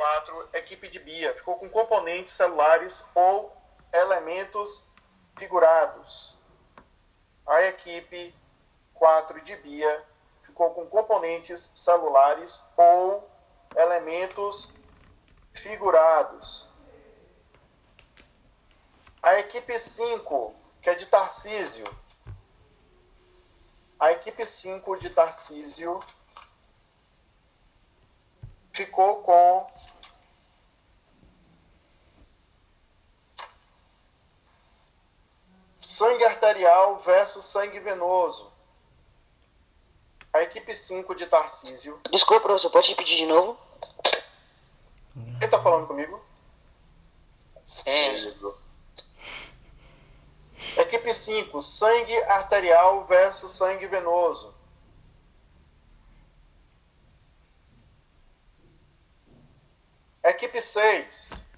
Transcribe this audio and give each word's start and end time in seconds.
4, 0.00 0.48
equipe 0.54 0.88
de 0.88 0.98
Bia, 0.98 1.34
ficou 1.34 1.56
com 1.56 1.68
componentes 1.68 2.32
celulares 2.32 3.06
ou 3.14 3.54
elementos 3.92 4.88
figurados. 5.36 6.34
A 7.46 7.64
equipe 7.64 8.34
4 8.94 9.42
de 9.42 9.54
Bia 9.56 10.08
ficou 10.42 10.70
com 10.70 10.86
componentes 10.86 11.70
celulares 11.74 12.64
ou 12.78 13.30
elementos 13.76 14.72
figurados. 15.52 16.66
A 19.22 19.38
equipe 19.38 19.78
5, 19.78 20.54
que 20.80 20.88
é 20.88 20.94
de 20.94 21.04
Tarcísio. 21.04 21.84
A 23.98 24.12
equipe 24.12 24.46
5 24.46 24.98
de 24.98 25.10
Tarcísio 25.10 26.02
ficou 28.72 29.22
com 29.22 29.79
sangue 36.00 36.24
arterial 36.24 36.98
versus 37.00 37.44
sangue 37.44 37.78
venoso. 37.78 38.50
A 40.32 40.40
equipe 40.40 40.74
5 40.74 41.14
de 41.14 41.26
Tarcísio. 41.26 42.00
Desculpa, 42.10 42.40
professor, 42.44 42.70
pode 42.70 42.88
repetir 42.88 43.18
de 43.18 43.26
novo? 43.26 43.58
Quem 45.12 45.44
está 45.44 45.60
falando 45.60 45.86
comigo? 45.86 46.24
É. 47.84 48.32
Equipe 50.80 51.12
5, 51.12 51.60
sangue 51.60 52.16
arterial 52.24 53.04
versus 53.04 53.50
sangue 53.50 53.86
venoso. 53.86 54.54
Equipe 60.22 60.62
6, 60.62 61.50